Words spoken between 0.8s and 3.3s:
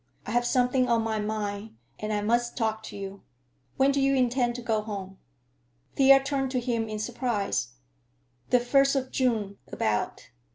on my mind, and I must talk to you.